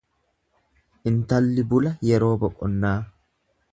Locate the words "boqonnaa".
2.45-2.99